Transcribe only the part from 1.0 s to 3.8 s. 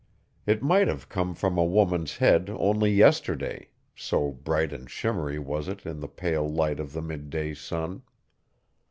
come from a woman's head only yesterday,